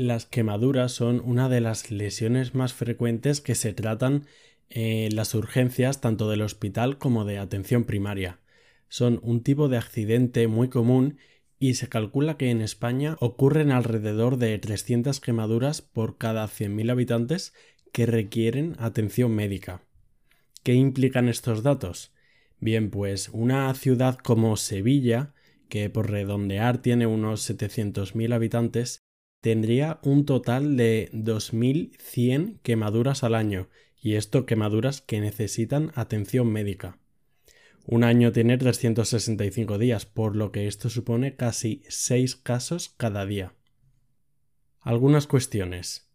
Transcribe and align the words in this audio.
Las 0.00 0.24
quemaduras 0.24 0.92
son 0.92 1.20
una 1.22 1.50
de 1.50 1.60
las 1.60 1.90
lesiones 1.90 2.54
más 2.54 2.72
frecuentes 2.72 3.42
que 3.42 3.54
se 3.54 3.74
tratan 3.74 4.24
en 4.70 5.14
las 5.14 5.34
urgencias 5.34 6.00
tanto 6.00 6.30
del 6.30 6.40
hospital 6.40 6.96
como 6.96 7.26
de 7.26 7.36
atención 7.36 7.84
primaria. 7.84 8.40
Son 8.88 9.20
un 9.22 9.42
tipo 9.42 9.68
de 9.68 9.76
accidente 9.76 10.48
muy 10.48 10.70
común 10.70 11.18
y 11.58 11.74
se 11.74 11.90
calcula 11.90 12.38
que 12.38 12.48
en 12.48 12.62
España 12.62 13.18
ocurren 13.20 13.72
alrededor 13.72 14.38
de 14.38 14.58
300 14.58 15.20
quemaduras 15.20 15.82
por 15.82 16.16
cada 16.16 16.48
100.000 16.48 16.90
habitantes 16.90 17.52
que 17.92 18.06
requieren 18.06 18.76
atención 18.78 19.34
médica. 19.34 19.82
¿Qué 20.62 20.72
implican 20.72 21.28
estos 21.28 21.62
datos? 21.62 22.14
Bien, 22.58 22.88
pues 22.88 23.28
una 23.34 23.74
ciudad 23.74 24.16
como 24.16 24.56
Sevilla, 24.56 25.34
que 25.68 25.90
por 25.90 26.10
redondear 26.10 26.78
tiene 26.78 27.06
unos 27.06 27.42
700.000 27.42 28.32
habitantes, 28.32 29.09
tendría 29.40 29.98
un 30.02 30.24
total 30.26 30.76
de 30.76 31.08
2.100 31.12 32.60
quemaduras 32.62 33.24
al 33.24 33.34
año, 33.34 33.68
y 34.00 34.14
esto 34.14 34.46
quemaduras 34.46 35.00
que 35.00 35.20
necesitan 35.20 35.92
atención 35.94 36.50
médica. 36.50 36.98
Un 37.86 38.04
año 38.04 38.32
tiene 38.32 38.58
365 38.58 39.78
días, 39.78 40.06
por 40.06 40.36
lo 40.36 40.52
que 40.52 40.66
esto 40.66 40.90
supone 40.90 41.36
casi 41.36 41.82
6 41.88 42.36
casos 42.36 42.94
cada 42.96 43.26
día. 43.26 43.54
Algunas 44.80 45.26
cuestiones. 45.26 46.08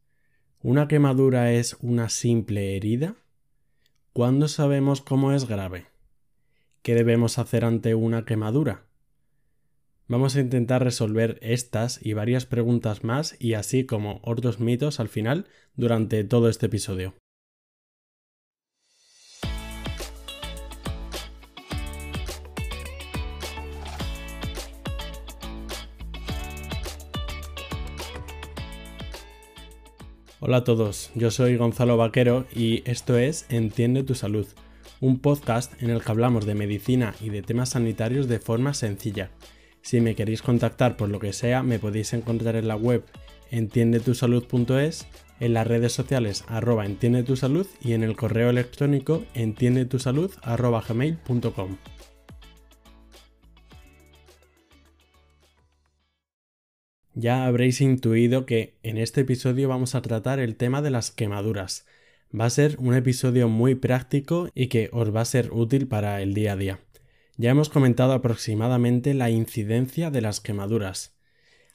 ¿Una 0.62 0.88
quemadura 0.88 1.52
es 1.52 1.77
una 1.82 2.10
simple 2.10 2.76
herida? 2.76 3.16
¿Cuándo 4.13 4.48
sabemos 4.48 5.02
cómo 5.02 5.34
es 5.34 5.48
grave? 5.48 5.88
¿Qué 6.82 6.96
debemos 6.96 7.38
hacer 7.38 7.66
ante 7.66 7.94
una 7.94 8.26
quemadura? 8.26 8.85
Vamos 10.08 10.36
a 10.36 10.40
intentar 10.40 10.84
resolver 10.84 11.40
estas 11.41 12.00
y 12.00 12.13
varias 12.13 12.46
preguntas 12.46 13.04
más 13.04 13.36
y 13.40 13.54
así 13.54 13.88
como 13.88 14.20
otros 14.22 14.59
mitos 14.59 15.00
al 15.00 15.09
final 15.09 15.48
durante 15.76 16.24
todo 16.24 16.48
este 16.48 16.68
episodio. 16.68 17.16
Hola 30.40 30.57
a 30.57 30.63
todos, 30.63 31.10
yo 31.16 31.32
soy 31.32 31.57
Gonzalo 31.57 31.98
Vaquero 31.98 32.46
y 32.54 32.88
esto 32.88 33.18
es 33.18 33.48
Entiende 33.49 34.04
tu 34.04 34.13
salud, 34.13 34.46
un 35.01 35.18
podcast 35.18 35.82
en 35.82 35.90
el 35.90 36.04
que 36.04 36.12
hablamos 36.12 36.46
de 36.46 36.54
medicina 36.54 37.16
y 37.20 37.29
de 37.29 37.41
temas 37.41 37.70
sanitarios 37.70 38.27
de 38.27 38.38
forma 38.38 38.76
sencilla 38.76 39.32
si 39.86 40.02
me 40.02 40.16
queréis 40.16 40.41
contactar 40.41 40.98
por 40.98 41.10
lo 41.10 41.20
que 41.20 41.32
sea, 41.32 41.62
me 41.62 41.78
podéis 41.78 42.14
encontrar 42.14 42.55
en 42.55 42.68
la 42.68 42.76
web 42.76 43.05
entiendetusalud.es, 43.52 45.05
en 45.40 45.54
las 45.54 45.68
redes 45.68 45.94
sociales 45.94 46.44
arroba 46.48 46.88
entiendetusalud 46.88 47.68
y 47.82 47.94
en 47.94 48.02
el 48.02 48.16
correo 48.16 48.50
electrónico 48.50 49.24
entiendetusalud 49.36 50.32
arroba 50.41 50.82
gmail.com. 50.82 51.78
Ya 57.13 57.46
habréis 57.46 57.80
intuido 57.80 58.48
que 58.48 58.80
en 58.82 58.98
este 58.98 59.22
episodio 59.22 59.70
vamos 59.70 59.94
a 59.94 60.02
tratar 60.02 60.40
el 60.40 60.56
tema 60.56 60.82
de 60.82 60.90
las 60.90 61.12
quemaduras. 61.12 61.86
Va 62.38 62.46
a 62.46 62.50
ser 62.50 62.76
un 62.80 62.96
episodio 62.96 63.50
muy 63.50 63.76
práctico 63.76 64.50
y 64.56 64.68
que 64.68 64.90
os 64.91 65.16
va 65.16 65.22
a 65.22 65.25
ser 65.25 65.52
útil 65.53 65.88
para 65.88 66.24
el 66.24 66.34
día 66.34 66.53
a 66.53 66.56
día. 66.56 66.84
Ya 67.38 67.52
hemos 67.52 67.68
comentado 67.68 68.14
aproximadamente 68.14 69.14
la 69.14 69.30
incidencia 69.30 70.09
de 70.09 70.22
las 70.22 70.40
quemaduras. 70.40 71.18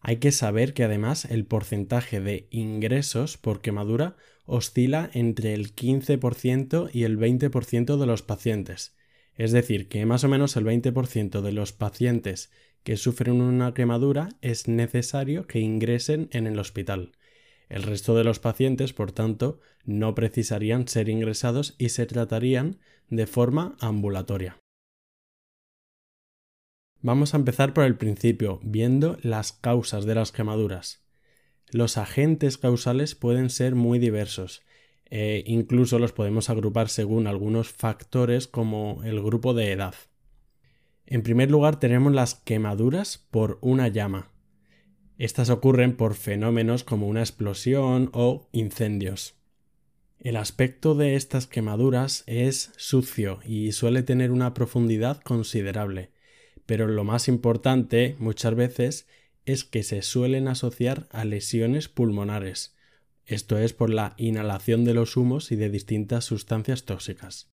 Hay 0.00 0.16
que 0.16 0.32
saber 0.32 0.72
que 0.72 0.84
además 0.84 1.26
el 1.26 1.44
porcentaje 1.44 2.20
de 2.20 2.48
ingresos 2.50 3.36
por 3.36 3.60
quemadura 3.60 4.16
oscila 4.46 5.10
entre 5.12 5.52
el 5.52 5.74
15% 5.74 6.88
y 6.94 7.04
el 7.04 7.18
20% 7.18 7.98
de 7.98 8.06
los 8.06 8.22
pacientes. 8.22 8.96
Es 9.34 9.52
decir, 9.52 9.88
que 9.88 10.06
más 10.06 10.24
o 10.24 10.28
menos 10.28 10.56
el 10.56 10.64
20% 10.64 11.42
de 11.42 11.52
los 11.52 11.72
pacientes 11.72 12.50
que 12.82 12.96
sufren 12.96 13.42
una 13.42 13.74
quemadura 13.74 14.30
es 14.40 14.66
necesario 14.66 15.46
que 15.46 15.60
ingresen 15.60 16.30
en 16.32 16.46
el 16.46 16.58
hospital. 16.58 17.12
El 17.68 17.82
resto 17.82 18.16
de 18.16 18.24
los 18.24 18.38
pacientes, 18.38 18.94
por 18.94 19.12
tanto, 19.12 19.60
no 19.84 20.14
precisarían 20.14 20.88
ser 20.88 21.10
ingresados 21.10 21.74
y 21.76 21.90
se 21.90 22.06
tratarían 22.06 22.78
de 23.08 23.26
forma 23.26 23.76
ambulatoria. 23.78 24.59
Vamos 27.02 27.32
a 27.32 27.38
empezar 27.38 27.72
por 27.72 27.84
el 27.84 27.96
principio, 27.96 28.60
viendo 28.62 29.16
las 29.22 29.52
causas 29.52 30.04
de 30.04 30.14
las 30.14 30.32
quemaduras. 30.32 31.02
Los 31.70 31.96
agentes 31.96 32.58
causales 32.58 33.14
pueden 33.14 33.48
ser 33.48 33.74
muy 33.74 33.98
diversos, 33.98 34.60
e 35.06 35.42
incluso 35.46 35.98
los 35.98 36.12
podemos 36.12 36.50
agrupar 36.50 36.90
según 36.90 37.26
algunos 37.26 37.70
factores 37.70 38.46
como 38.46 39.00
el 39.02 39.22
grupo 39.22 39.54
de 39.54 39.72
edad. 39.72 39.94
En 41.06 41.22
primer 41.22 41.50
lugar 41.50 41.80
tenemos 41.80 42.12
las 42.12 42.34
quemaduras 42.34 43.16
por 43.30 43.56
una 43.62 43.88
llama. 43.88 44.30
Estas 45.16 45.48
ocurren 45.48 45.96
por 45.96 46.14
fenómenos 46.14 46.84
como 46.84 47.08
una 47.08 47.20
explosión 47.20 48.10
o 48.12 48.46
incendios. 48.52 49.36
El 50.18 50.36
aspecto 50.36 50.94
de 50.94 51.14
estas 51.16 51.46
quemaduras 51.46 52.24
es 52.26 52.72
sucio 52.76 53.40
y 53.46 53.72
suele 53.72 54.02
tener 54.02 54.32
una 54.32 54.52
profundidad 54.52 55.22
considerable 55.22 56.10
pero 56.70 56.86
lo 56.86 57.02
más 57.02 57.26
importante 57.26 58.14
muchas 58.20 58.54
veces 58.54 59.08
es 59.44 59.64
que 59.64 59.82
se 59.82 60.02
suelen 60.02 60.46
asociar 60.46 61.08
a 61.10 61.24
lesiones 61.24 61.88
pulmonares, 61.88 62.76
esto 63.26 63.58
es 63.58 63.72
por 63.72 63.90
la 63.90 64.14
inhalación 64.18 64.84
de 64.84 64.94
los 64.94 65.16
humos 65.16 65.50
y 65.50 65.56
de 65.56 65.68
distintas 65.68 66.26
sustancias 66.26 66.84
tóxicas. 66.84 67.50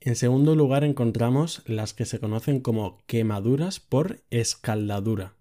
En 0.00 0.16
segundo 0.16 0.56
lugar 0.56 0.82
encontramos 0.82 1.62
las 1.64 1.94
que 1.94 2.06
se 2.06 2.18
conocen 2.18 2.58
como 2.58 3.04
quemaduras 3.06 3.78
por 3.78 4.24
escaldadura. 4.30 5.36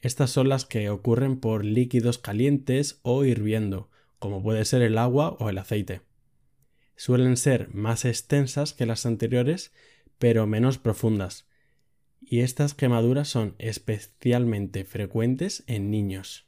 Estas 0.00 0.30
son 0.30 0.48
las 0.48 0.64
que 0.64 0.90
ocurren 0.90 1.38
por 1.38 1.64
líquidos 1.64 2.18
calientes 2.18 2.98
o 3.02 3.24
hirviendo, 3.24 3.90
como 4.18 4.42
puede 4.42 4.64
ser 4.64 4.82
el 4.82 4.98
agua 4.98 5.36
o 5.38 5.50
el 5.50 5.58
aceite. 5.58 6.00
Suelen 6.96 7.36
ser 7.36 7.72
más 7.72 8.04
extensas 8.04 8.72
que 8.72 8.86
las 8.86 9.06
anteriores 9.06 9.70
pero 10.18 10.46
menos 10.46 10.78
profundas, 10.78 11.48
y 12.20 12.40
estas 12.40 12.74
quemaduras 12.74 13.28
son 13.28 13.54
especialmente 13.58 14.84
frecuentes 14.84 15.64
en 15.66 15.90
niños. 15.90 16.46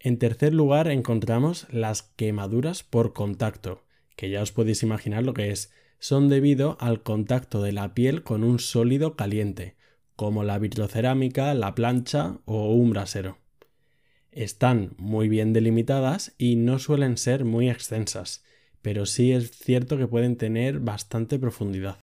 En 0.00 0.18
tercer 0.18 0.52
lugar 0.52 0.88
encontramos 0.88 1.66
las 1.70 2.02
quemaduras 2.02 2.82
por 2.82 3.14
contacto, 3.14 3.84
que 4.16 4.28
ya 4.28 4.42
os 4.42 4.52
podéis 4.52 4.82
imaginar 4.82 5.24
lo 5.24 5.32
que 5.32 5.50
es. 5.50 5.72
Son 5.98 6.28
debido 6.28 6.76
al 6.80 7.02
contacto 7.02 7.62
de 7.62 7.72
la 7.72 7.94
piel 7.94 8.22
con 8.22 8.44
un 8.44 8.58
sólido 8.58 9.16
caliente, 9.16 9.76
como 10.14 10.44
la 10.44 10.58
vitrocerámica, 10.58 11.54
la 11.54 11.74
plancha 11.74 12.38
o 12.44 12.74
un 12.74 12.90
brasero. 12.90 13.38
Están 14.30 14.94
muy 14.98 15.28
bien 15.28 15.54
delimitadas 15.54 16.34
y 16.36 16.56
no 16.56 16.78
suelen 16.78 17.16
ser 17.16 17.46
muy 17.46 17.70
extensas, 17.70 18.44
pero 18.84 19.06
sí 19.06 19.32
es 19.32 19.50
cierto 19.50 19.96
que 19.96 20.06
pueden 20.06 20.36
tener 20.36 20.78
bastante 20.78 21.38
profundidad. 21.38 22.00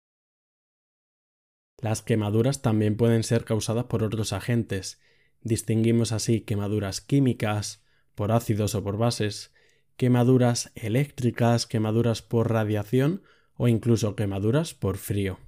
Las 1.81 2.03
quemaduras 2.03 2.63
también 2.63 2.97
pueden 2.97 3.23
ser 3.23 3.45
causadas 3.45 3.85
por 3.85 4.03
otros 4.03 4.33
agentes. 4.33 5.01
Distinguimos 5.41 6.11
así 6.11 6.41
quemaduras 6.41 7.01
químicas, 7.01 7.85
por 8.17 8.33
ácidos 8.33 8.75
o 8.75 8.83
por 8.83 8.99
bases, 8.99 9.55
quemaduras 9.97 10.73
eléctricas, 10.75 11.69
quemaduras 11.69 12.23
por 12.23 12.51
radiación 12.51 13.23
o 13.57 13.69
incluso 13.69 14.17
quemaduras 14.17 14.75
por 14.75 14.97
frío. 14.97 15.39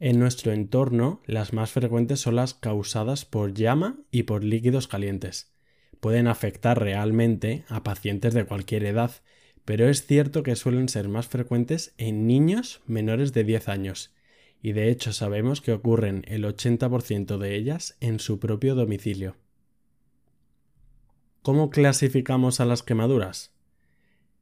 En 0.00 0.18
nuestro 0.18 0.52
entorno, 0.52 1.22
las 1.24 1.54
más 1.54 1.70
frecuentes 1.70 2.20
son 2.20 2.36
las 2.36 2.52
causadas 2.52 3.24
por 3.24 3.54
llama 3.54 4.00
y 4.10 4.24
por 4.24 4.44
líquidos 4.44 4.86
calientes 4.86 5.51
pueden 6.02 6.26
afectar 6.26 6.80
realmente 6.80 7.62
a 7.68 7.84
pacientes 7.84 8.34
de 8.34 8.44
cualquier 8.44 8.84
edad, 8.86 9.12
pero 9.64 9.88
es 9.88 10.04
cierto 10.04 10.42
que 10.42 10.56
suelen 10.56 10.88
ser 10.88 11.08
más 11.08 11.28
frecuentes 11.28 11.94
en 11.96 12.26
niños 12.26 12.80
menores 12.88 13.32
de 13.32 13.44
10 13.44 13.68
años, 13.68 14.12
y 14.60 14.72
de 14.72 14.90
hecho 14.90 15.12
sabemos 15.12 15.60
que 15.60 15.70
ocurren 15.70 16.24
el 16.26 16.44
80% 16.44 17.38
de 17.38 17.54
ellas 17.54 17.96
en 18.00 18.18
su 18.18 18.40
propio 18.40 18.74
domicilio. 18.74 19.36
¿Cómo 21.40 21.70
clasificamos 21.70 22.58
a 22.58 22.64
las 22.64 22.82
quemaduras? 22.82 23.52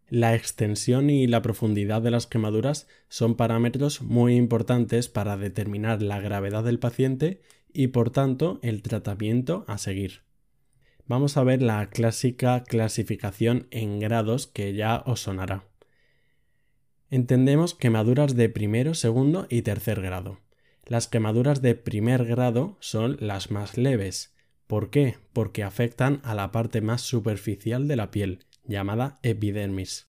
La 0.09 0.35
extensión 0.35 1.11
y 1.11 1.27
la 1.27 1.43
profundidad 1.43 2.01
de 2.01 2.11
las 2.11 2.27
quemaduras 2.27 2.89
son 3.11 3.35
parámetros 3.35 4.01
muy 4.01 4.35
importantes 4.35 5.11
para 5.11 5.37
determinar 5.37 6.01
la 6.01 6.21
gravedad 6.21 6.65
del 6.65 6.79
paciente 6.79 7.43
y 7.71 7.89
por 7.89 8.09
tanto 8.09 8.61
el 8.63 8.81
tratamiento 8.81 9.67
a 9.69 9.77
seguir 9.77 10.30
vamos 11.11 11.37
a 11.37 11.43
ver 11.43 11.61
la 11.61 11.91
clásica 11.91 12.63
clasificación 12.63 13.67
en 13.73 13.99
grados 13.99 14.47
que 14.47 14.75
ya 14.75 15.03
os 15.07 15.21
sonará. 15.21 15.65
Entendemos 17.11 17.75
quemaduras 17.75 18.37
de 18.37 18.49
primero, 18.49 18.95
segundo 18.95 19.49
y 19.51 19.63
tercer 19.63 20.03
grado. 20.03 20.39
Las 20.87 21.09
quemaduras 21.09 21.63
de 21.63 21.75
primer 21.75 22.27
grado 22.27 22.77
son 22.79 23.17
las 23.19 23.51
más 23.51 23.77
leves. 23.77 24.37
¿Por 24.69 24.91
qué? 24.91 25.17
Porque 25.33 25.65
afectan 25.65 26.21
a 26.23 26.37
la 26.37 26.53
parte 26.53 26.81
más 26.81 27.01
superficial 27.01 27.89
de 27.89 27.97
la 27.97 28.13
piel, 28.13 28.47
llamada 28.63 29.19
epidermis. 29.25 30.07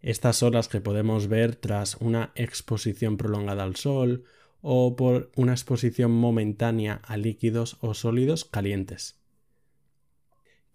Estas 0.00 0.36
son 0.36 0.52
las 0.52 0.68
que 0.68 0.82
podemos 0.82 1.28
ver 1.28 1.56
tras 1.56 1.94
una 1.94 2.30
exposición 2.34 3.16
prolongada 3.16 3.62
al 3.62 3.76
sol 3.76 4.24
o 4.60 4.96
por 4.96 5.32
una 5.34 5.52
exposición 5.52 6.10
momentánea 6.10 7.00
a 7.06 7.16
líquidos 7.16 7.78
o 7.80 7.94
sólidos 7.94 8.44
calientes. 8.44 9.23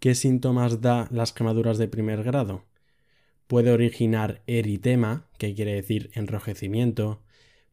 ¿Qué 0.00 0.14
síntomas 0.14 0.80
da 0.80 1.08
las 1.10 1.34
quemaduras 1.34 1.76
de 1.76 1.86
primer 1.86 2.22
grado? 2.22 2.64
Puede 3.46 3.70
originar 3.70 4.42
eritema, 4.46 5.28
que 5.36 5.54
quiere 5.54 5.74
decir 5.74 6.10
enrojecimiento, 6.14 7.20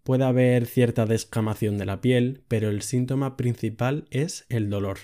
puede 0.03 0.25
haber 0.25 0.65
cierta 0.65 1.05
descamación 1.05 1.77
de 1.77 1.85
la 1.85 2.01
piel, 2.01 2.43
pero 2.49 2.69
el 2.69 2.81
síntoma 2.81 3.37
principal 3.37 4.07
es 4.11 4.45
el 4.49 4.69
dolor. 4.69 4.97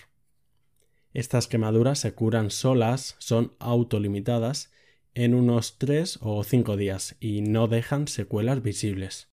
Estas 1.13 1.47
quemaduras 1.47 1.99
se 1.99 2.13
curan 2.13 2.51
solas, 2.51 3.15
son 3.19 3.53
autolimitadas, 3.57 4.73
en 5.13 5.33
unos 5.33 5.77
3 5.77 6.19
o 6.21 6.43
5 6.43 6.75
días 6.75 7.15
y 7.21 7.39
no 7.41 7.69
dejan 7.69 8.09
secuelas 8.09 8.61
visibles. 8.61 9.29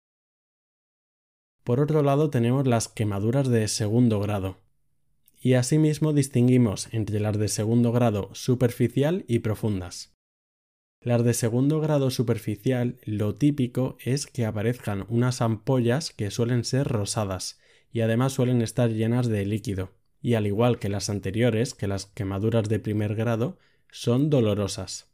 Por 1.63 1.79
otro 1.79 2.03
lado 2.03 2.29
tenemos 2.29 2.67
las 2.67 2.89
quemaduras 2.89 3.47
de 3.47 3.65
segundo 3.69 4.19
grado. 4.19 4.66
Y 5.47 5.53
asimismo 5.53 6.11
distinguimos 6.11 6.89
entre 6.91 7.21
las 7.21 7.37
de 7.37 7.47
segundo 7.47 7.93
grado 7.93 8.29
superficial 8.33 9.23
y 9.29 9.39
profundas. 9.39 10.13
Las 11.01 11.23
de 11.23 11.33
segundo 11.33 11.79
grado 11.79 12.09
superficial 12.09 12.99
lo 13.05 13.33
típico 13.33 13.95
es 14.03 14.27
que 14.27 14.45
aparezcan 14.45 15.05
unas 15.07 15.41
ampollas 15.41 16.11
que 16.11 16.31
suelen 16.31 16.65
ser 16.65 16.89
rosadas 16.89 17.61
y 17.93 18.01
además 18.01 18.33
suelen 18.33 18.61
estar 18.61 18.89
llenas 18.89 19.29
de 19.29 19.45
líquido, 19.45 19.93
y 20.21 20.33
al 20.33 20.47
igual 20.47 20.79
que 20.79 20.89
las 20.89 21.09
anteriores, 21.09 21.73
que 21.73 21.87
las 21.87 22.07
quemaduras 22.07 22.67
de 22.67 22.79
primer 22.79 23.15
grado, 23.15 23.57
son 23.89 24.29
dolorosas. 24.29 25.13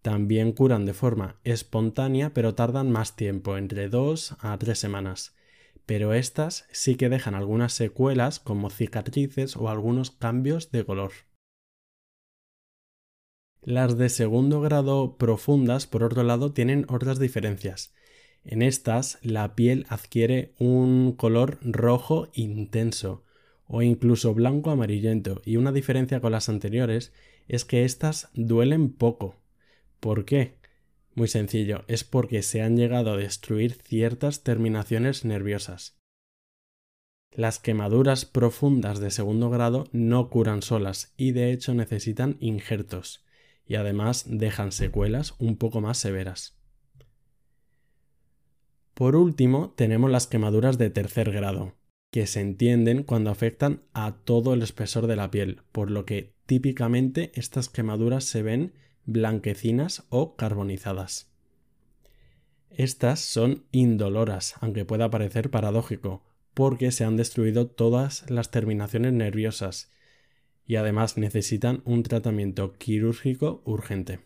También 0.00 0.52
curan 0.52 0.86
de 0.86 0.94
forma 0.94 1.40
espontánea 1.42 2.32
pero 2.32 2.54
tardan 2.54 2.92
más 2.92 3.16
tiempo, 3.16 3.56
entre 3.56 3.88
2 3.88 4.36
a 4.38 4.56
3 4.56 4.78
semanas, 4.78 5.34
pero 5.86 6.12
estas 6.12 6.66
sí 6.72 6.96
que 6.96 7.08
dejan 7.08 7.34
algunas 7.34 7.72
secuelas 7.72 8.40
como 8.40 8.70
cicatrices 8.70 9.56
o 9.56 9.68
algunos 9.68 10.10
cambios 10.10 10.70
de 10.72 10.84
color. 10.84 11.12
Las 13.62 13.96
de 13.96 14.08
segundo 14.08 14.60
grado 14.60 15.16
profundas, 15.16 15.86
por 15.86 16.04
otro 16.04 16.22
lado, 16.22 16.52
tienen 16.52 16.86
otras 16.88 17.18
diferencias. 17.18 17.94
En 18.44 18.62
estas, 18.62 19.18
la 19.22 19.56
piel 19.56 19.86
adquiere 19.88 20.54
un 20.58 21.12
color 21.12 21.58
rojo 21.62 22.28
intenso 22.34 23.24
o 23.66 23.82
incluso 23.82 24.34
blanco 24.34 24.70
amarillento, 24.70 25.42
y 25.44 25.56
una 25.56 25.72
diferencia 25.72 26.20
con 26.20 26.30
las 26.30 26.48
anteriores 26.48 27.12
es 27.48 27.64
que 27.64 27.84
estas 27.84 28.28
duelen 28.34 28.92
poco. 28.92 29.34
¿Por 29.98 30.24
qué? 30.24 30.56
Muy 31.16 31.28
sencillo, 31.28 31.82
es 31.88 32.04
porque 32.04 32.42
se 32.42 32.60
han 32.60 32.76
llegado 32.76 33.12
a 33.12 33.16
destruir 33.16 33.72
ciertas 33.72 34.42
terminaciones 34.42 35.24
nerviosas. 35.24 35.98
Las 37.32 37.58
quemaduras 37.58 38.26
profundas 38.26 39.00
de 39.00 39.10
segundo 39.10 39.48
grado 39.48 39.88
no 39.92 40.28
curan 40.28 40.60
solas 40.60 41.14
y 41.16 41.32
de 41.32 41.52
hecho 41.52 41.72
necesitan 41.72 42.36
injertos 42.40 43.24
y 43.64 43.76
además 43.76 44.26
dejan 44.28 44.72
secuelas 44.72 45.34
un 45.38 45.56
poco 45.56 45.80
más 45.80 45.96
severas. 45.96 46.58
Por 48.92 49.16
último, 49.16 49.72
tenemos 49.74 50.10
las 50.10 50.26
quemaduras 50.26 50.76
de 50.76 50.90
tercer 50.90 51.32
grado, 51.32 51.76
que 52.10 52.26
se 52.26 52.40
entienden 52.40 53.02
cuando 53.02 53.30
afectan 53.30 53.82
a 53.94 54.16
todo 54.24 54.52
el 54.52 54.60
espesor 54.62 55.06
de 55.06 55.16
la 55.16 55.30
piel, 55.30 55.62
por 55.72 55.90
lo 55.90 56.04
que 56.04 56.34
típicamente 56.44 57.32
estas 57.34 57.70
quemaduras 57.70 58.24
se 58.24 58.42
ven 58.42 58.74
blanquecinas 59.06 60.04
o 60.10 60.36
carbonizadas. 60.36 61.30
Estas 62.70 63.20
son 63.20 63.64
indoloras, 63.72 64.54
aunque 64.60 64.84
pueda 64.84 65.10
parecer 65.10 65.50
paradójico, 65.50 66.22
porque 66.52 66.90
se 66.90 67.04
han 67.04 67.16
destruido 67.16 67.68
todas 67.68 68.28
las 68.30 68.50
terminaciones 68.50 69.12
nerviosas 69.12 69.90
y 70.66 70.76
además 70.76 71.16
necesitan 71.16 71.82
un 71.84 72.02
tratamiento 72.02 72.74
quirúrgico 72.74 73.62
urgente. 73.64 74.25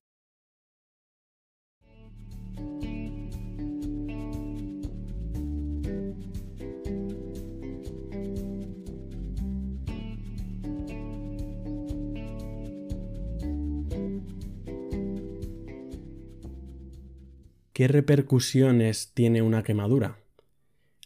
¿Qué 17.80 17.88
repercusiones 17.88 19.12
tiene 19.14 19.40
una 19.40 19.62
quemadura? 19.62 20.18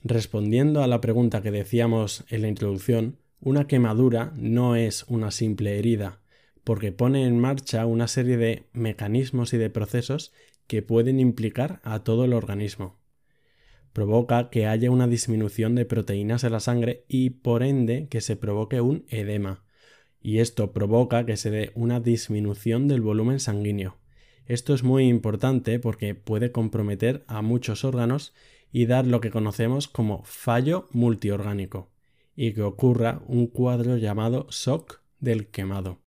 Respondiendo 0.03 0.83
a 0.83 0.89
la 0.89 1.01
pregunta 1.01 1.41
que 1.41 1.53
decíamos 1.53 2.25
en 2.31 2.43
la 2.43 2.49
introducción, 2.49 3.21
una 3.39 3.69
quemadura 3.69 4.33
no 4.35 4.75
es 4.75 5.05
una 5.05 5.31
simple 5.31 5.79
herida, 5.79 6.19
porque 6.65 6.91
pone 6.91 7.27
en 7.27 7.39
marcha 7.39 7.87
una 7.87 8.09
serie 8.09 8.39
de 8.39 8.65
mecanismos 8.73 9.55
y 9.55 9.59
de 9.59 9.71
procesos 9.71 10.33
que 10.67 10.83
pueden 10.83 11.21
implicar 11.21 11.79
a 11.85 12.03
todo 12.03 12.25
el 12.25 12.33
organismo. 12.33 12.99
Provoca 13.93 14.51
que 14.51 14.67
haya 14.67 14.91
una 14.91 15.07
disminución 15.07 15.77
de 15.77 15.85
proteínas 15.85 16.43
en 16.43 16.51
la 16.51 16.59
sangre 16.59 17.05
y 17.07 17.31
por 17.31 17.63
ende 17.63 18.09
que 18.09 18.21
se 18.21 18.35
provoque 18.35 18.81
un 18.81 19.05
edema. 19.11 19.63
Y 20.21 20.41
esto 20.41 20.73
provoca 20.73 21.25
que 21.25 21.37
se 21.37 21.53
dé 21.53 21.71
una 21.77 22.01
disminución 22.01 22.89
del 22.89 23.01
volumen 23.01 23.39
sanguíneo. 23.39 23.97
Esto 24.47 24.75
es 24.75 24.83
muy 24.83 25.09
importante 25.09 25.79
porque 25.79 26.15
puede 26.15 26.53
comprometer 26.53 27.25
a 27.27 27.41
muchos 27.43 27.85
órganos 27.85 28.35
y 28.73 28.87
dar 28.87 29.07
lo 29.07 29.21
que 29.21 29.31
conocemos 29.31 29.89
como 29.89 30.23
fallo 30.25 30.89
multiorgánico, 30.91 31.91
y 32.37 32.53
que 32.53 32.63
ocurra 32.63 33.23
un 33.27 33.47
cuadro 33.47 33.97
llamado 33.97 34.47
shock 34.51 35.01
del 35.21 35.47
quemado. 35.47 36.01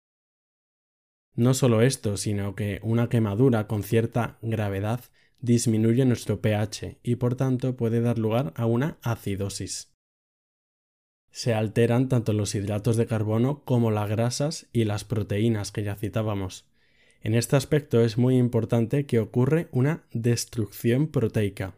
No 1.35 1.53
solo 1.53 1.81
esto, 1.81 2.17
sino 2.17 2.55
que 2.55 2.79
una 2.81 3.09
quemadura 3.09 3.67
con 3.67 3.83
cierta 3.83 4.37
gravedad 4.41 5.01
disminuye 5.41 6.05
nuestro 6.05 6.41
pH 6.41 6.97
y 7.03 7.15
por 7.17 7.35
tanto 7.35 7.75
puede 7.75 8.01
dar 8.01 8.17
lugar 8.17 8.53
a 8.55 8.65
una 8.65 8.97
acidosis. 9.01 9.93
Se 11.29 11.53
alteran 11.53 12.07
tanto 12.07 12.31
los 12.31 12.55
hidratos 12.55 12.95
de 12.95 13.05
carbono 13.05 13.63
como 13.65 13.91
las 13.91 14.09
grasas 14.09 14.67
y 14.71 14.85
las 14.85 15.03
proteínas 15.03 15.71
que 15.71 15.83
ya 15.83 15.95
citábamos, 15.95 16.65
en 17.25 17.33
este 17.33 17.55
aspecto 17.55 18.01
es 18.01 18.19
muy 18.19 18.37
importante 18.37 19.07
que 19.07 19.17
ocurre 19.17 19.67
una 19.71 20.03
destrucción 20.13 21.07
proteica. 21.07 21.73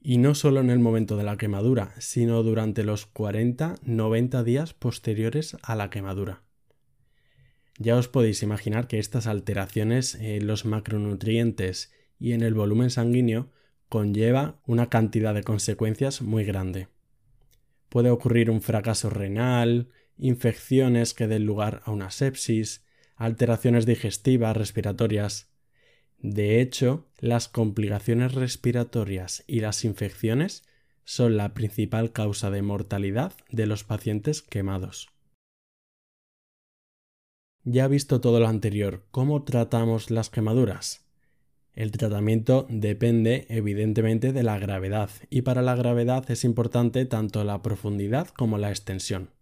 Y 0.00 0.18
no 0.18 0.34
solo 0.34 0.58
en 0.58 0.70
el 0.70 0.80
momento 0.80 1.16
de 1.16 1.22
la 1.22 1.36
quemadura, 1.36 1.94
sino 2.00 2.42
durante 2.42 2.82
los 2.82 3.08
40-90 3.14 4.42
días 4.42 4.74
posteriores 4.74 5.56
a 5.62 5.76
la 5.76 5.88
quemadura. 5.88 6.42
Ya 7.78 7.94
os 7.94 8.08
podéis 8.08 8.42
imaginar 8.42 8.88
que 8.88 8.98
estas 8.98 9.28
alteraciones 9.28 10.16
en 10.16 10.48
los 10.48 10.64
macronutrientes 10.64 11.92
y 12.18 12.32
en 12.32 12.42
el 12.42 12.54
volumen 12.54 12.90
sanguíneo 12.90 13.52
conlleva 13.88 14.60
una 14.66 14.88
cantidad 14.88 15.32
de 15.32 15.44
consecuencias 15.44 16.22
muy 16.22 16.42
grande. 16.42 16.88
Puede 17.88 18.10
ocurrir 18.10 18.50
un 18.50 18.62
fracaso 18.62 19.10
renal, 19.10 19.90
infecciones 20.18 21.14
que 21.14 21.28
den 21.28 21.46
lugar 21.46 21.82
a 21.84 21.92
una 21.92 22.10
sepsis, 22.10 22.84
alteraciones 23.16 23.86
digestivas, 23.86 24.56
respiratorias. 24.56 25.50
De 26.18 26.60
hecho, 26.60 27.08
las 27.18 27.48
complicaciones 27.48 28.34
respiratorias 28.34 29.44
y 29.46 29.60
las 29.60 29.84
infecciones 29.84 30.64
son 31.04 31.36
la 31.36 31.54
principal 31.54 32.12
causa 32.12 32.50
de 32.50 32.62
mortalidad 32.62 33.32
de 33.50 33.66
los 33.66 33.84
pacientes 33.84 34.42
quemados. 34.42 35.08
Ya 37.64 37.88
visto 37.88 38.20
todo 38.20 38.38
lo 38.38 38.46
anterior, 38.46 39.06
¿cómo 39.10 39.42
tratamos 39.44 40.10
las 40.10 40.30
quemaduras? 40.30 41.06
El 41.74 41.90
tratamiento 41.90 42.66
depende 42.70 43.46
evidentemente 43.50 44.32
de 44.32 44.42
la 44.42 44.58
gravedad 44.58 45.10
y 45.30 45.42
para 45.42 45.62
la 45.62 45.74
gravedad 45.74 46.30
es 46.30 46.44
importante 46.44 47.04
tanto 47.04 47.44
la 47.44 47.62
profundidad 47.62 48.28
como 48.28 48.56
la 48.56 48.70
extensión. 48.70 49.35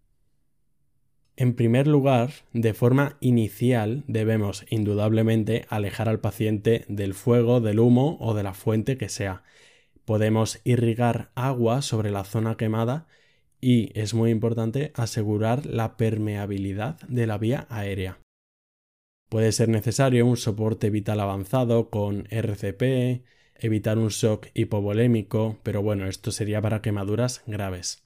En 1.36 1.54
primer 1.54 1.88
lugar, 1.88 2.30
de 2.52 2.74
forma 2.74 3.16
inicial 3.20 4.04
debemos 4.06 4.64
indudablemente 4.70 5.66
alejar 5.68 6.08
al 6.08 6.20
paciente 6.20 6.84
del 6.88 7.12
fuego, 7.12 7.60
del 7.60 7.80
humo 7.80 8.16
o 8.20 8.34
de 8.34 8.44
la 8.44 8.54
fuente 8.54 8.96
que 8.96 9.08
sea. 9.08 9.42
Podemos 10.04 10.60
irrigar 10.62 11.32
agua 11.34 11.82
sobre 11.82 12.12
la 12.12 12.24
zona 12.24 12.56
quemada 12.56 13.08
y 13.60 13.90
es 13.98 14.14
muy 14.14 14.30
importante 14.30 14.92
asegurar 14.94 15.66
la 15.66 15.96
permeabilidad 15.96 17.00
de 17.08 17.26
la 17.26 17.38
vía 17.38 17.66
aérea. 17.68 18.20
Puede 19.28 19.50
ser 19.50 19.68
necesario 19.68 20.26
un 20.26 20.36
soporte 20.36 20.90
vital 20.90 21.18
avanzado 21.18 21.90
con 21.90 22.28
RCP, 22.30 23.24
evitar 23.56 23.98
un 23.98 24.08
shock 24.08 24.48
hipovolémico, 24.54 25.58
pero 25.64 25.82
bueno, 25.82 26.06
esto 26.06 26.30
sería 26.30 26.60
para 26.60 26.82
quemaduras 26.82 27.42
graves. 27.46 28.04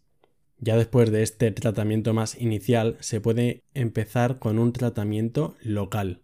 Ya 0.60 0.76
después 0.76 1.10
de 1.12 1.22
este 1.22 1.50
tratamiento 1.52 2.14
más 2.14 2.40
inicial, 2.40 2.96
se 3.00 3.20
puede 3.20 3.62
empezar 3.74 4.38
con 4.38 4.58
un 4.58 4.72
tratamiento 4.72 5.56
local. 5.62 6.22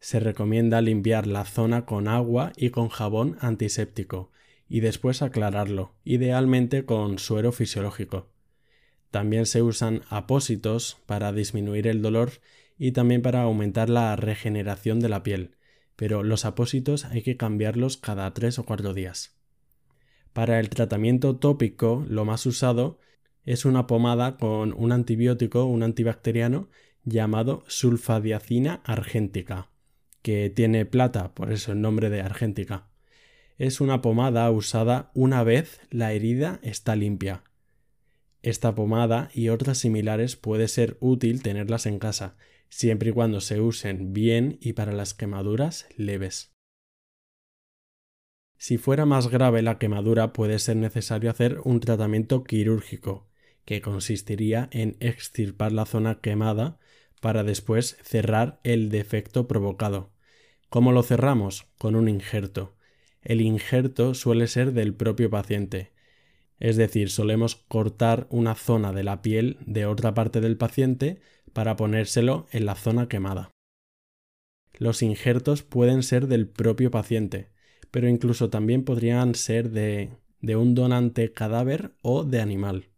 Se 0.00 0.18
recomienda 0.18 0.80
limpiar 0.80 1.26
la 1.26 1.44
zona 1.44 1.86
con 1.86 2.08
agua 2.08 2.52
y 2.56 2.70
con 2.70 2.88
jabón 2.88 3.36
antiséptico 3.40 4.30
y 4.68 4.80
después 4.80 5.22
aclararlo, 5.22 5.94
idealmente 6.04 6.84
con 6.84 7.18
suero 7.18 7.52
fisiológico. 7.52 8.28
También 9.12 9.46
se 9.46 9.62
usan 9.62 10.02
apósitos 10.10 10.98
para 11.06 11.32
disminuir 11.32 11.86
el 11.86 12.02
dolor 12.02 12.32
y 12.76 12.92
también 12.92 13.22
para 13.22 13.42
aumentar 13.42 13.88
la 13.88 14.14
regeneración 14.16 14.98
de 14.98 15.08
la 15.08 15.22
piel, 15.22 15.54
pero 15.94 16.24
los 16.24 16.44
apósitos 16.44 17.04
hay 17.04 17.22
que 17.22 17.36
cambiarlos 17.36 17.96
cada 17.96 18.32
3 18.34 18.58
o 18.58 18.64
4 18.64 18.94
días. 18.94 19.36
Para 20.32 20.58
el 20.60 20.68
tratamiento 20.68 21.36
tópico, 21.36 22.04
lo 22.08 22.24
más 22.24 22.44
usado 22.44 22.98
es 23.46 23.64
una 23.64 23.86
pomada 23.86 24.36
con 24.36 24.74
un 24.76 24.92
antibiótico, 24.92 25.64
un 25.64 25.84
antibacteriano 25.84 26.68
llamado 27.04 27.64
sulfadiacina 27.68 28.82
argéntica, 28.84 29.70
que 30.20 30.50
tiene 30.50 30.84
plata, 30.84 31.32
por 31.32 31.52
eso 31.52 31.70
el 31.70 31.80
nombre 31.80 32.10
de 32.10 32.20
argéntica. 32.20 32.88
Es 33.56 33.80
una 33.80 34.02
pomada 34.02 34.50
usada 34.50 35.12
una 35.14 35.44
vez 35.44 35.80
la 35.90 36.12
herida 36.12 36.58
está 36.62 36.96
limpia. 36.96 37.44
Esta 38.42 38.74
pomada 38.74 39.30
y 39.32 39.48
otras 39.48 39.78
similares 39.78 40.34
puede 40.36 40.66
ser 40.66 40.96
útil 41.00 41.42
tenerlas 41.42 41.86
en 41.86 42.00
casa, 42.00 42.36
siempre 42.68 43.10
y 43.10 43.12
cuando 43.12 43.40
se 43.40 43.60
usen 43.60 44.12
bien 44.12 44.58
y 44.60 44.72
para 44.72 44.92
las 44.92 45.14
quemaduras 45.14 45.86
leves. 45.96 46.52
Si 48.58 48.76
fuera 48.76 49.06
más 49.06 49.28
grave 49.28 49.62
la 49.62 49.78
quemadura 49.78 50.32
puede 50.32 50.58
ser 50.58 50.76
necesario 50.76 51.30
hacer 51.30 51.60
un 51.64 51.78
tratamiento 51.78 52.42
quirúrgico, 52.42 53.28
que 53.66 53.82
consistiría 53.82 54.70
en 54.72 54.96
extirpar 55.00 55.72
la 55.72 55.84
zona 55.84 56.20
quemada 56.20 56.78
para 57.20 57.42
después 57.42 57.98
cerrar 58.02 58.60
el 58.64 58.88
defecto 58.88 59.46
provocado. 59.46 60.12
¿Cómo 60.70 60.92
lo 60.92 61.02
cerramos? 61.02 61.66
Con 61.76 61.94
un 61.94 62.08
injerto. 62.08 62.76
El 63.22 63.42
injerto 63.42 64.14
suele 64.14 64.46
ser 64.46 64.72
del 64.72 64.94
propio 64.94 65.28
paciente, 65.28 65.92
es 66.58 66.76
decir, 66.76 67.10
solemos 67.10 67.56
cortar 67.56 68.26
una 68.30 68.54
zona 68.54 68.92
de 68.92 69.04
la 69.04 69.20
piel 69.20 69.58
de 69.66 69.84
otra 69.84 70.14
parte 70.14 70.40
del 70.40 70.56
paciente 70.56 71.20
para 71.52 71.76
ponérselo 71.76 72.46
en 72.52 72.66
la 72.66 72.76
zona 72.76 73.08
quemada. 73.08 73.50
Los 74.78 75.02
injertos 75.02 75.62
pueden 75.62 76.02
ser 76.02 76.28
del 76.28 76.48
propio 76.48 76.90
paciente, 76.90 77.50
pero 77.90 78.08
incluso 78.08 78.48
también 78.48 78.84
podrían 78.84 79.34
ser 79.34 79.70
de, 79.70 80.10
de 80.40 80.56
un 80.56 80.74
donante 80.74 81.32
cadáver 81.32 81.94
o 82.02 82.24
de 82.24 82.40
animal. 82.40 82.90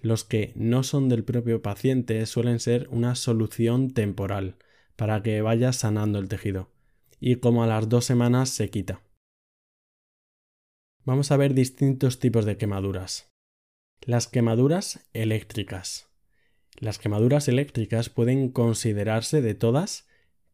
Los 0.00 0.24
que 0.24 0.52
no 0.54 0.82
son 0.82 1.08
del 1.08 1.24
propio 1.24 1.60
paciente 1.60 2.24
suelen 2.26 2.60
ser 2.60 2.88
una 2.90 3.14
solución 3.14 3.90
temporal, 3.90 4.56
para 4.96 5.22
que 5.22 5.42
vaya 5.42 5.72
sanando 5.72 6.18
el 6.18 6.28
tejido, 6.28 6.70
y 7.20 7.36
como 7.36 7.62
a 7.62 7.66
las 7.66 7.88
dos 7.88 8.04
semanas 8.04 8.50
se 8.50 8.70
quita. 8.70 9.02
Vamos 11.04 11.32
a 11.32 11.36
ver 11.36 11.54
distintos 11.54 12.18
tipos 12.18 12.44
de 12.44 12.56
quemaduras. 12.56 13.32
Las 14.02 14.28
quemaduras 14.28 15.08
eléctricas. 15.12 16.08
Las 16.76 16.98
quemaduras 16.98 17.48
eléctricas 17.48 18.08
pueden 18.08 18.50
considerarse 18.50 19.40
de 19.40 19.54
todas 19.54 20.06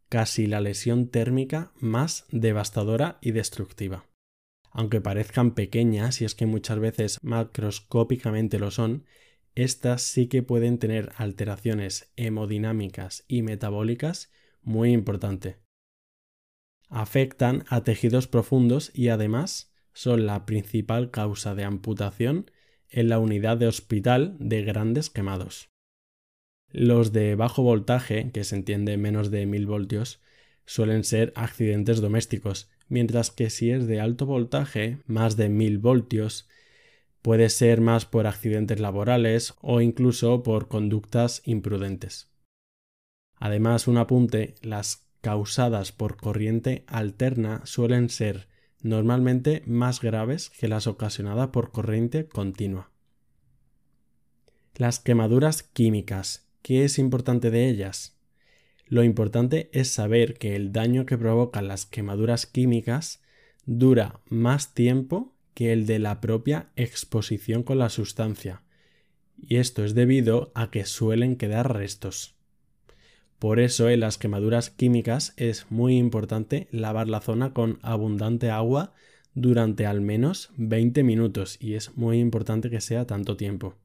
casi 0.08 0.46
la 0.46 0.60
lesión 0.60 1.08
térmica 1.08 1.72
más 1.80 2.26
devastadora 2.30 3.18
y 3.20 3.32
destructiva. 3.32 4.06
Aunque 4.70 5.00
parezcan 5.00 5.54
pequeñas, 5.54 6.20
y 6.20 6.24
es 6.24 6.34
que 6.34 6.46
muchas 6.46 6.78
veces 6.78 7.18
macroscópicamente 7.22 8.58
lo 8.58 8.70
son, 8.70 9.04
estas 9.54 10.02
sí 10.02 10.26
que 10.26 10.42
pueden 10.42 10.78
tener 10.78 11.12
alteraciones 11.16 12.12
hemodinámicas 12.16 13.24
y 13.28 13.42
metabólicas 13.42 14.32
muy 14.62 14.92
importantes. 14.92 15.56
Afectan 16.88 17.64
a 17.68 17.84
tejidos 17.84 18.26
profundos 18.26 18.90
y 18.94 19.08
además 19.08 19.72
son 19.92 20.26
la 20.26 20.44
principal 20.44 21.10
causa 21.10 21.54
de 21.54 21.64
amputación 21.64 22.50
en 22.90 23.08
la 23.08 23.18
unidad 23.18 23.56
de 23.56 23.66
hospital 23.66 24.36
de 24.38 24.62
grandes 24.62 25.10
quemados. 25.10 25.70
Los 26.70 27.12
de 27.12 27.36
bajo 27.36 27.62
voltaje, 27.62 28.30
que 28.32 28.44
se 28.44 28.56
entiende 28.56 28.96
menos 28.96 29.30
de 29.30 29.46
1000 29.46 29.66
voltios, 29.66 30.20
suelen 30.66 31.04
ser 31.04 31.32
accidentes 31.36 32.00
domésticos, 32.00 32.70
mientras 32.88 33.30
que 33.30 33.50
si 33.50 33.70
es 33.70 33.86
de 33.86 34.00
alto 34.00 34.26
voltaje, 34.26 34.98
más 35.06 35.36
de 35.36 35.48
1000 35.48 35.78
voltios, 35.78 36.48
puede 37.24 37.48
ser 37.48 37.80
más 37.80 38.04
por 38.04 38.26
accidentes 38.26 38.80
laborales 38.80 39.54
o 39.62 39.80
incluso 39.80 40.42
por 40.42 40.68
conductas 40.68 41.40
imprudentes. 41.46 42.30
Además, 43.36 43.88
un 43.88 43.96
apunte, 43.96 44.56
las 44.60 45.06
causadas 45.22 45.90
por 45.90 46.18
corriente 46.18 46.84
alterna 46.86 47.62
suelen 47.64 48.10
ser 48.10 48.46
normalmente 48.82 49.62
más 49.64 50.02
graves 50.02 50.50
que 50.50 50.68
las 50.68 50.86
ocasionadas 50.86 51.48
por 51.48 51.72
corriente 51.72 52.28
continua. 52.28 52.90
Las 54.74 55.00
quemaduras 55.00 55.62
químicas 55.62 56.44
¿Qué 56.60 56.84
es 56.84 56.98
importante 56.98 57.50
de 57.50 57.70
ellas? 57.70 58.18
Lo 58.86 59.02
importante 59.02 59.70
es 59.72 59.90
saber 59.90 60.36
que 60.38 60.56
el 60.56 60.72
daño 60.72 61.06
que 61.06 61.16
provocan 61.16 61.68
las 61.68 61.86
quemaduras 61.86 62.44
químicas 62.44 63.22
dura 63.64 64.20
más 64.28 64.74
tiempo 64.74 65.33
que 65.54 65.72
el 65.72 65.86
de 65.86 65.98
la 65.98 66.20
propia 66.20 66.70
exposición 66.76 67.62
con 67.62 67.78
la 67.78 67.88
sustancia, 67.88 68.62
y 69.36 69.56
esto 69.56 69.84
es 69.84 69.94
debido 69.94 70.52
a 70.54 70.70
que 70.70 70.84
suelen 70.84 71.36
quedar 71.36 71.72
restos. 71.72 72.36
Por 73.38 73.60
eso 73.60 73.88
en 73.88 74.00
las 74.00 74.18
quemaduras 74.18 74.70
químicas 74.70 75.34
es 75.36 75.70
muy 75.70 75.96
importante 75.96 76.68
lavar 76.70 77.08
la 77.08 77.20
zona 77.20 77.52
con 77.52 77.78
abundante 77.82 78.50
agua 78.50 78.94
durante 79.34 79.86
al 79.86 80.00
menos 80.00 80.50
20 80.56 81.02
minutos 81.02 81.56
y 81.60 81.74
es 81.74 81.96
muy 81.96 82.20
importante 82.20 82.70
que 82.70 82.80
sea 82.80 83.06
tanto 83.06 83.36
tiempo. 83.36 83.76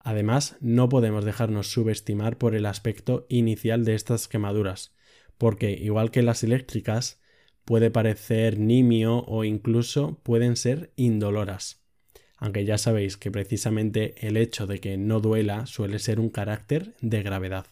Además, 0.00 0.56
no 0.60 0.88
podemos 0.88 1.24
dejarnos 1.24 1.70
subestimar 1.70 2.38
por 2.38 2.54
el 2.54 2.66
aspecto 2.66 3.26
inicial 3.28 3.84
de 3.84 3.94
estas 3.94 4.28
quemaduras, 4.28 4.94
porque 5.36 5.72
igual 5.72 6.10
que 6.10 6.22
las 6.22 6.44
eléctricas, 6.44 7.20
puede 7.68 7.90
parecer 7.90 8.58
nimio 8.58 9.26
o 9.26 9.44
incluso 9.44 10.18
pueden 10.22 10.56
ser 10.56 10.90
indoloras. 10.96 11.84
Aunque 12.38 12.64
ya 12.64 12.78
sabéis 12.78 13.18
que 13.18 13.30
precisamente 13.30 14.14
el 14.26 14.38
hecho 14.38 14.66
de 14.66 14.78
que 14.78 14.96
no 14.96 15.20
duela 15.20 15.66
suele 15.66 15.98
ser 15.98 16.18
un 16.18 16.30
carácter 16.30 16.94
de 17.02 17.22
gravedad. 17.22 17.66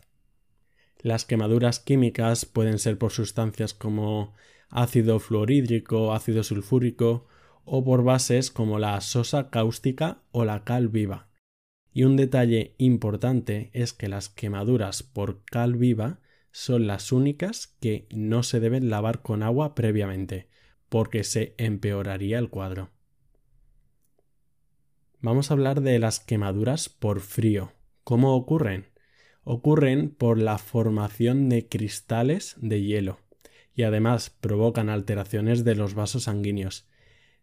Las 1.01 1.25
quemaduras 1.25 1.81
químicas 1.81 2.45
pueden 2.45 2.79
ser 2.79 2.99
por 2.99 3.11
sustancias 3.11 3.73
como 3.73 4.35
ácido 4.69 5.19
fluorhídrico, 5.19 6.13
ácido 6.13 6.43
sulfúrico 6.43 7.27
o 7.65 7.83
por 7.83 8.05
bases 8.05 8.51
como 8.51 8.79
la 8.79 9.01
sosa 9.01 9.49
cáustica 9.49 10.19
o 10.31 10.45
la 10.45 10.63
cal 10.65 10.89
viva, 10.89 11.31
y 11.95 12.05
un 12.05 12.17
detalle 12.17 12.75
importante 12.77 13.71
es 13.73 13.95
que 13.95 14.09
las 14.11 14.29
quemaduras 14.29 15.03
por 15.03 15.43
cal 15.47 15.77
viva 15.77 16.21
son 16.57 16.87
las 16.87 17.13
únicas 17.13 17.77
que 17.81 18.07
no 18.11 18.43
se 18.43 18.61
deben 18.61 18.89
lavar 18.89 19.21
con 19.21 19.43
agua 19.43 19.75
previamente, 19.75 20.49
porque 20.89 21.23
se 21.23 21.55
empeoraría 21.59 22.39
el 22.39 22.49
cuadro. 22.49 22.93
Vamos 25.21 25.51
a 25.51 25.55
hablar 25.55 25.83
de 25.83 25.99
las 25.99 26.19
quemaduras 26.19 26.89
por 26.89 27.21
frío. 27.21 27.75
¿Cómo 28.05 28.35
ocurren? 28.35 28.87
Ocurren 29.45 30.09
por 30.09 30.39
la 30.39 30.57
formación 30.57 31.51
de 31.51 31.69
cristales 31.69 32.57
de 32.59 32.83
hielo 32.83 33.21
y 33.75 33.83
además 33.83 34.31
provocan 34.31 34.89
alteraciones 34.89 35.63
de 35.63 35.75
los 35.75 35.93
vasos 35.93 36.23
sanguíneos. 36.23 36.89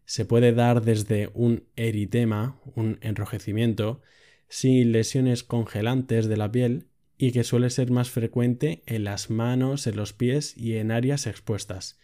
Se 0.06 0.24
puede 0.24 0.52
dar 0.52 0.82
desde 0.82 1.30
un 1.34 1.68
eritema, 1.76 2.60
un 2.74 2.98
enrojecimiento, 3.00 4.02
sin 4.48 4.90
lesiones 4.90 5.44
congelantes 5.44 6.26
de 6.26 6.36
la 6.36 6.50
piel 6.50 6.88
y 7.16 7.32
que 7.32 7.44
suele 7.44 7.70
ser 7.70 7.90
más 7.90 8.10
frecuente 8.10 8.82
en 8.86 9.04
las 9.04 9.30
manos, 9.30 9.86
en 9.86 9.96
los 9.96 10.12
pies 10.12 10.56
y 10.56 10.76
en 10.76 10.90
áreas 10.90 11.26
expuestas, 11.26 11.98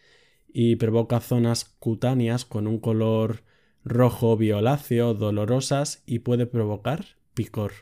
y 0.48 0.76
provoca 0.76 1.20
zonas 1.20 1.64
cutáneas 1.64 2.44
con 2.44 2.66
un 2.66 2.78
color 2.78 3.42
rojo 3.84 4.36
violáceo, 4.36 5.14
dolorosas 5.14 6.02
y 6.06 6.20
puede 6.20 6.46
provocar 6.46 7.16
picor. 7.34 7.72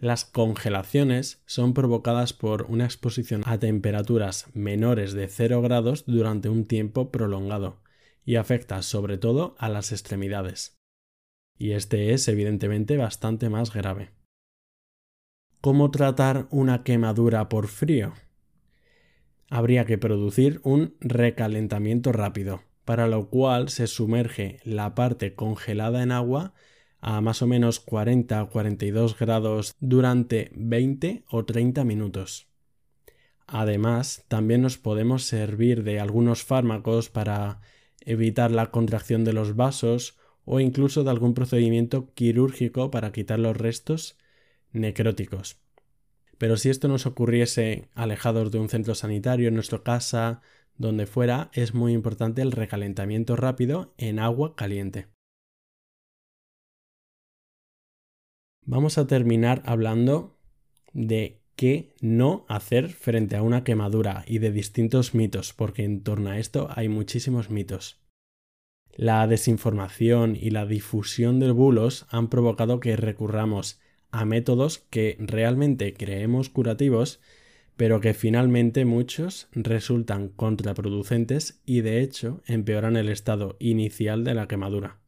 Las 0.00 0.24
congelaciones 0.24 1.42
son 1.46 1.74
provocadas 1.74 2.32
por 2.32 2.64
una 2.64 2.84
exposición 2.84 3.42
a 3.46 3.58
temperaturas 3.58 4.46
menores 4.54 5.12
de 5.12 5.26
0 5.26 5.60
grados 5.60 6.04
durante 6.06 6.48
un 6.48 6.66
tiempo 6.66 7.10
prolongado 7.10 7.82
y 8.24 8.36
afecta 8.36 8.82
sobre 8.82 9.18
todo 9.18 9.56
a 9.58 9.68
las 9.68 9.90
extremidades 9.90 10.78
y 11.58 11.72
este 11.72 12.12
es 12.12 12.28
evidentemente 12.28 12.96
bastante 12.96 13.50
más 13.50 13.72
grave. 13.72 14.10
¿Cómo 15.60 15.90
tratar 15.90 16.46
una 16.50 16.84
quemadura 16.84 17.48
por 17.48 17.66
frío? 17.66 18.12
Habría 19.50 19.84
que 19.86 19.98
producir 19.98 20.60
un 20.62 20.94
recalentamiento 21.00 22.12
rápido, 22.12 22.62
para 22.84 23.08
lo 23.08 23.28
cual 23.28 23.68
se 23.68 23.88
sumerge 23.88 24.60
la 24.62 24.94
parte 24.94 25.34
congelada 25.34 26.04
en 26.04 26.12
agua 26.12 26.54
a 27.00 27.20
más 27.20 27.42
o 27.42 27.48
menos 27.48 27.80
40 27.80 28.40
o 28.40 28.50
42 28.50 29.18
grados 29.18 29.74
durante 29.80 30.52
20 30.54 31.24
o 31.28 31.44
30 31.44 31.82
minutos. 31.82 32.46
Además, 33.48 34.24
también 34.28 34.62
nos 34.62 34.78
podemos 34.78 35.24
servir 35.24 35.82
de 35.82 35.98
algunos 35.98 36.44
fármacos 36.44 37.08
para 37.08 37.62
evitar 38.02 38.52
la 38.52 38.70
contracción 38.70 39.24
de 39.24 39.32
los 39.32 39.56
vasos 39.56 40.18
o 40.44 40.60
incluso 40.60 41.02
de 41.02 41.10
algún 41.10 41.34
procedimiento 41.34 42.14
quirúrgico 42.14 42.92
para 42.92 43.10
quitar 43.10 43.40
los 43.40 43.56
restos 43.56 44.16
necróticos. 44.72 45.60
Pero 46.38 46.56
si 46.56 46.70
esto 46.70 46.88
nos 46.88 47.06
ocurriese 47.06 47.88
alejados 47.94 48.50
de 48.52 48.58
un 48.58 48.68
centro 48.68 48.94
sanitario, 48.94 49.48
en 49.48 49.54
nuestra 49.54 49.82
casa, 49.82 50.40
donde 50.76 51.06
fuera, 51.06 51.50
es 51.52 51.74
muy 51.74 51.92
importante 51.92 52.40
el 52.40 52.52
recalentamiento 52.52 53.34
rápido 53.36 53.94
en 53.98 54.20
agua 54.20 54.54
caliente. 54.54 55.08
Vamos 58.64 58.98
a 58.98 59.06
terminar 59.06 59.62
hablando 59.64 60.38
de 60.92 61.42
qué 61.56 61.94
no 62.00 62.44
hacer 62.48 62.90
frente 62.90 63.34
a 63.34 63.42
una 63.42 63.64
quemadura 63.64 64.24
y 64.26 64.38
de 64.38 64.52
distintos 64.52 65.14
mitos, 65.14 65.52
porque 65.52 65.84
en 65.84 66.02
torno 66.02 66.30
a 66.30 66.38
esto 66.38 66.68
hay 66.70 66.88
muchísimos 66.88 67.50
mitos. 67.50 68.00
La 68.92 69.26
desinformación 69.26 70.36
y 70.36 70.50
la 70.50 70.66
difusión 70.66 71.40
de 71.40 71.50
bulos 71.50 72.06
han 72.10 72.28
provocado 72.28 72.78
que 72.78 72.96
recurramos 72.96 73.80
a 74.10 74.24
métodos 74.24 74.78
que 74.90 75.16
realmente 75.20 75.94
creemos 75.94 76.48
curativos, 76.48 77.20
pero 77.76 78.00
que 78.00 78.14
finalmente 78.14 78.84
muchos 78.84 79.48
resultan 79.52 80.28
contraproducentes 80.28 81.60
y 81.64 81.82
de 81.82 82.00
hecho 82.00 82.42
empeoran 82.46 82.96
el 82.96 83.08
estado 83.08 83.56
inicial 83.60 84.24
de 84.24 84.34
la 84.34 84.48
quemadura. 84.48 84.98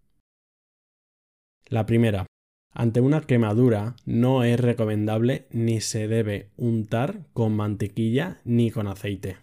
La 1.66 1.86
primera. 1.86 2.26
Ante 2.72 3.00
una 3.00 3.22
quemadura 3.22 3.96
no 4.06 4.44
es 4.44 4.60
recomendable 4.60 5.46
ni 5.50 5.80
se 5.80 6.06
debe 6.06 6.50
untar 6.56 7.26
con 7.32 7.56
mantequilla 7.56 8.40
ni 8.44 8.70
con 8.70 8.86
aceite. 8.86 9.38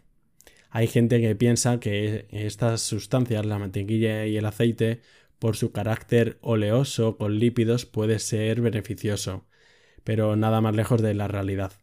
Hay 0.69 0.87
gente 0.87 1.19
que 1.19 1.35
piensa 1.35 1.79
que 1.79 2.27
estas 2.31 2.81
sustancias, 2.81 3.45
la 3.45 3.59
mantequilla 3.59 4.25
y 4.25 4.37
el 4.37 4.45
aceite, 4.45 5.01
por 5.39 5.55
su 5.55 5.71
carácter 5.71 6.37
oleoso 6.41 7.17
con 7.17 7.39
lípidos 7.39 7.85
puede 7.85 8.19
ser 8.19 8.61
beneficioso, 8.61 9.45
pero 10.03 10.35
nada 10.35 10.61
más 10.61 10.75
lejos 10.75 11.01
de 11.01 11.13
la 11.13 11.27
realidad. 11.27 11.73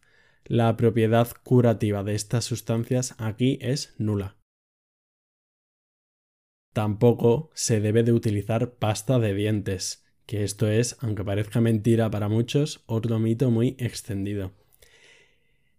La 0.45 0.75
propiedad 0.77 1.27
curativa 1.43 2.03
de 2.03 2.15
estas 2.15 2.45
sustancias 2.45 3.15
aquí 3.17 3.57
es 3.61 3.95
nula. 3.97 4.37
Tampoco 6.73 7.51
se 7.53 7.79
debe 7.79 8.03
de 8.03 8.11
utilizar 8.11 8.73
pasta 8.75 9.17
de 9.17 9.33
dientes, 9.33 10.05
que 10.25 10.43
esto 10.43 10.67
es, 10.67 10.97
aunque 11.01 11.23
parezca 11.23 11.61
mentira 11.61 12.11
para 12.11 12.27
muchos, 12.27 12.83
otro 12.85 13.17
mito 13.19 13.49
muy 13.49 13.75
extendido. 13.79 14.51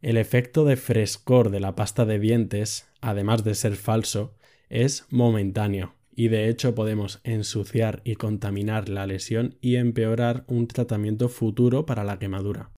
El 0.00 0.16
efecto 0.16 0.64
de 0.64 0.76
frescor 0.76 1.50
de 1.50 1.60
la 1.60 1.74
pasta 1.74 2.06
de 2.06 2.18
dientes, 2.18 2.88
además 3.00 3.44
de 3.44 3.54
ser 3.54 3.76
falso, 3.76 4.36
es 4.68 5.06
momentáneo 5.10 5.95
y 6.16 6.28
de 6.28 6.48
hecho 6.48 6.74
podemos 6.74 7.20
ensuciar 7.22 8.00
y 8.02 8.16
contaminar 8.16 8.88
la 8.88 9.06
lesión 9.06 9.58
y 9.60 9.76
empeorar 9.76 10.44
un 10.48 10.66
tratamiento 10.66 11.28
futuro 11.28 11.84
para 11.84 12.02
la 12.02 12.18
quemadura. 12.18 12.72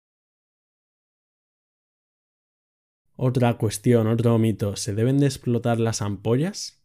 Otra 3.15 3.57
cuestión, 3.57 4.07
otro 4.07 4.37
mito, 4.39 4.75
¿se 4.75 4.93
deben 4.93 5.19
de 5.19 5.27
explotar 5.27 5.79
las 5.79 6.01
ampollas? 6.01 6.83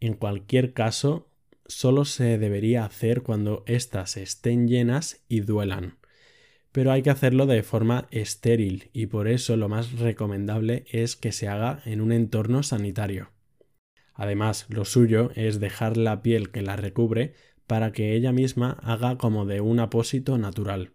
En 0.00 0.14
cualquier 0.14 0.74
caso, 0.74 1.30
solo 1.66 2.04
se 2.04 2.38
debería 2.38 2.84
hacer 2.84 3.22
cuando 3.22 3.64
éstas 3.66 4.16
estén 4.16 4.68
llenas 4.68 5.24
y 5.28 5.40
duelan. 5.40 5.98
Pero 6.72 6.92
hay 6.92 7.02
que 7.02 7.10
hacerlo 7.10 7.46
de 7.46 7.62
forma 7.62 8.06
estéril 8.10 8.90
y 8.92 9.06
por 9.06 9.28
eso 9.28 9.56
lo 9.56 9.68
más 9.68 9.92
recomendable 9.92 10.84
es 10.90 11.16
que 11.16 11.32
se 11.32 11.48
haga 11.48 11.82
en 11.84 12.00
un 12.00 12.12
entorno 12.12 12.62
sanitario. 12.62 13.30
Además, 14.20 14.66
lo 14.68 14.84
suyo 14.84 15.30
es 15.34 15.60
dejar 15.60 15.96
la 15.96 16.20
piel 16.20 16.50
que 16.50 16.60
la 16.60 16.76
recubre 16.76 17.32
para 17.66 17.90
que 17.90 18.14
ella 18.14 18.32
misma 18.32 18.76
haga 18.82 19.16
como 19.16 19.46
de 19.46 19.62
un 19.62 19.80
apósito 19.80 20.36
natural. 20.36 20.92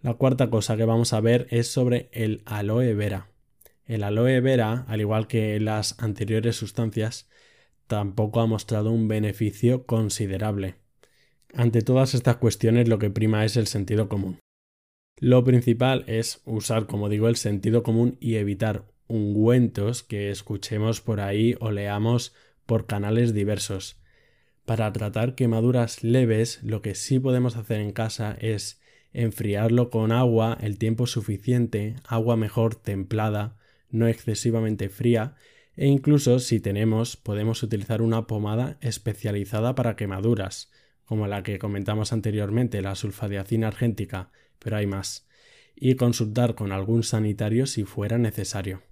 La 0.00 0.14
cuarta 0.14 0.48
cosa 0.48 0.76
que 0.76 0.84
vamos 0.84 1.12
a 1.12 1.20
ver 1.20 1.48
es 1.50 1.72
sobre 1.72 2.08
el 2.12 2.44
aloe 2.46 2.94
vera. 2.94 3.32
El 3.84 4.04
aloe 4.04 4.40
vera, 4.40 4.84
al 4.86 5.00
igual 5.00 5.26
que 5.26 5.58
las 5.58 6.00
anteriores 6.00 6.54
sustancias, 6.54 7.28
tampoco 7.88 8.38
ha 8.38 8.46
mostrado 8.46 8.92
un 8.92 9.08
beneficio 9.08 9.86
considerable. 9.86 10.76
Ante 11.52 11.82
todas 11.82 12.14
estas 12.14 12.36
cuestiones 12.36 12.86
lo 12.86 13.00
que 13.00 13.10
prima 13.10 13.44
es 13.44 13.56
el 13.56 13.66
sentido 13.66 14.08
común. 14.08 14.38
Lo 15.18 15.42
principal 15.42 16.04
es 16.06 16.42
usar, 16.44 16.86
como 16.86 17.08
digo, 17.08 17.26
el 17.26 17.34
sentido 17.34 17.82
común 17.82 18.18
y 18.20 18.36
evitar 18.36 18.84
ungüentos 19.10 20.02
que 20.02 20.30
escuchemos 20.30 21.00
por 21.00 21.20
ahí 21.20 21.56
o 21.60 21.70
leamos 21.70 22.34
por 22.64 22.86
canales 22.86 23.34
diversos. 23.34 24.00
Para 24.64 24.92
tratar 24.92 25.34
quemaduras 25.34 26.04
leves, 26.04 26.62
lo 26.62 26.80
que 26.80 26.94
sí 26.94 27.18
podemos 27.18 27.56
hacer 27.56 27.80
en 27.80 27.92
casa 27.92 28.36
es 28.40 28.80
enfriarlo 29.12 29.90
con 29.90 30.12
agua 30.12 30.56
el 30.60 30.78
tiempo 30.78 31.06
suficiente, 31.06 31.96
agua 32.06 32.36
mejor 32.36 32.76
templada, 32.76 33.56
no 33.90 34.06
excesivamente 34.06 34.88
fría, 34.88 35.34
e 35.76 35.86
incluso 35.86 36.38
si 36.38 36.60
tenemos 36.60 37.16
podemos 37.16 37.62
utilizar 37.62 38.02
una 38.02 38.26
pomada 38.26 38.78
especializada 38.80 39.74
para 39.74 39.96
quemaduras, 39.96 40.70
como 41.04 41.26
la 41.26 41.42
que 41.42 41.58
comentamos 41.58 42.12
anteriormente, 42.12 42.82
la 42.82 42.94
sulfadiacina 42.94 43.66
argéntica, 43.66 44.30
pero 44.60 44.76
hay 44.76 44.86
más, 44.86 45.26
y 45.74 45.96
consultar 45.96 46.54
con 46.54 46.70
algún 46.70 47.02
sanitario 47.02 47.66
si 47.66 47.84
fuera 47.84 48.18
necesario. 48.18 48.89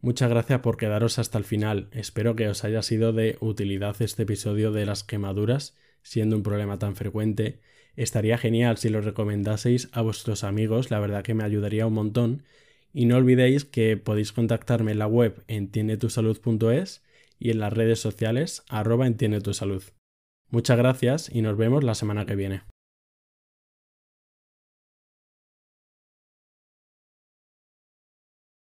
Muchas 0.00 0.30
gracias 0.30 0.60
por 0.60 0.76
quedaros 0.76 1.18
hasta 1.18 1.38
el 1.38 1.44
final. 1.44 1.88
Espero 1.90 2.36
que 2.36 2.48
os 2.48 2.62
haya 2.64 2.82
sido 2.82 3.12
de 3.12 3.36
utilidad 3.40 4.00
este 4.00 4.22
episodio 4.22 4.70
de 4.70 4.86
las 4.86 5.02
quemaduras, 5.02 5.76
siendo 6.02 6.36
un 6.36 6.44
problema 6.44 6.78
tan 6.78 6.94
frecuente. 6.94 7.60
Estaría 7.96 8.38
genial 8.38 8.76
si 8.76 8.90
lo 8.90 9.00
recomendaseis 9.00 9.88
a 9.90 10.02
vuestros 10.02 10.44
amigos, 10.44 10.92
la 10.92 11.00
verdad 11.00 11.24
que 11.24 11.34
me 11.34 11.42
ayudaría 11.42 11.86
un 11.86 11.94
montón. 11.94 12.44
Y 12.92 13.06
no 13.06 13.16
olvidéis 13.16 13.64
que 13.64 13.96
podéis 13.96 14.32
contactarme 14.32 14.92
en 14.92 15.00
la 15.00 15.08
web 15.08 15.42
entiendetusalud.es 15.48 17.02
y 17.40 17.50
en 17.50 17.58
las 17.58 17.72
redes 17.72 17.98
sociales 17.98 18.62
arroba 18.68 19.06
entiende 19.06 19.40
tu 19.40 19.52
salud. 19.52 19.82
Muchas 20.48 20.78
gracias 20.78 21.28
y 21.28 21.42
nos 21.42 21.56
vemos 21.56 21.82
la 21.82 21.96
semana 21.96 22.24
que 22.24 22.36
viene. 22.36 22.62